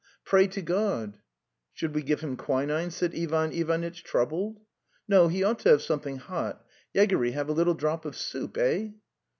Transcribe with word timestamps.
Pray 0.31 0.47
to 0.47 0.63
God." 0.63 1.19
'Should 1.75 1.93
we 1.93 2.01
give 2.01 2.21
him 2.21 2.35
quinine?... 2.35 2.89
Ivanitch, 2.89 4.03
troubled. 4.03 4.59
~* 4.83 5.07
No; 5.07 5.27
he 5.27 5.43
ought 5.43 5.59
to 5.59 5.69
have 5.69 5.83
something 5.83 6.17
hot.... 6.17 6.65
Yegory, 6.95 7.33
have 7.33 7.49
a 7.49 7.53
little 7.53 7.75
drop 7.75 8.05
of 8.05 8.15
soup? 8.15 8.57
Eh?" 8.57 8.87